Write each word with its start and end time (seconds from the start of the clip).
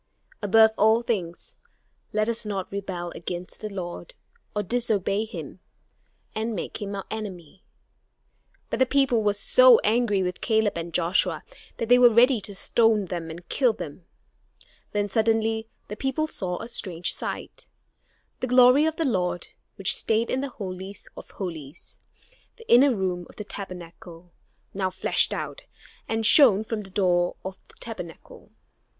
Above 0.41 0.71
all 0.79 1.03
things, 1.03 1.57
let 2.11 2.27
us 2.27 2.43
not 2.43 2.71
rebel 2.71 3.11
against 3.13 3.61
the 3.61 3.69
Lord, 3.69 4.15
or 4.55 4.63
disobey 4.63 5.25
him, 5.25 5.59
and 6.33 6.55
make 6.55 6.81
him 6.81 6.95
our 6.95 7.05
enemy." 7.11 7.63
But 8.71 8.79
the 8.79 8.87
people 8.87 9.21
were 9.21 9.35
so 9.35 9.77
angry 9.83 10.23
with 10.23 10.41
Caleb 10.41 10.75
and 10.75 10.91
Joshua 10.91 11.43
that 11.77 11.87
they 11.87 11.99
were 11.99 12.09
ready 12.11 12.41
to 12.41 12.55
stone 12.55 13.05
them 13.05 13.29
and 13.29 13.47
kill 13.47 13.73
them. 13.73 14.05
Then 14.91 15.07
suddenly 15.07 15.67
the 15.87 15.95
people 15.95 16.25
saw 16.25 16.57
a 16.59 16.67
strange 16.67 17.13
sight. 17.13 17.67
The 18.39 18.47
glory 18.47 18.85
of 18.87 18.95
the 18.95 19.05
Lord, 19.05 19.49
which 19.75 19.93
stayed 19.95 20.31
in 20.31 20.41
the 20.41 20.49
Holy 20.49 20.97
of 21.15 21.29
Holies, 21.29 21.99
the 22.55 22.67
inner 22.67 22.95
room 22.95 23.27
of 23.29 23.35
the 23.35 23.43
Tabernacle, 23.43 24.31
now 24.73 24.89
flashed 24.89 25.31
out, 25.31 25.67
and 26.09 26.25
shone 26.25 26.63
from 26.63 26.81
the 26.81 26.89
door 26.89 27.35
of 27.45 27.57
the 27.67 27.75
Tabernacle. 27.75 28.49